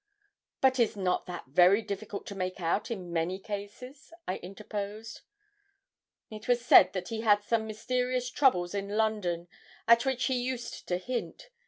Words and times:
'But 0.61 0.79
is 0.79 0.97
not 0.97 1.27
that 1.27 1.45
very 1.45 1.83
difficult 1.83 2.25
to 2.25 2.33
make 2.33 2.59
out 2.59 2.89
in 2.89 3.13
many 3.13 3.37
cases?' 3.37 4.11
I 4.27 4.37
interposed. 4.37 5.21
'It 6.31 6.47
was 6.47 6.65
said 6.65 6.93
that 6.93 7.09
he 7.09 7.21
had 7.21 7.43
some 7.43 7.67
mysterious 7.67 8.27
troubles 8.31 8.73
in 8.73 8.89
London, 8.97 9.47
at 9.87 10.03
which 10.03 10.25
he 10.25 10.41
used 10.41 10.87
to 10.87 10.97
hint. 10.97 11.51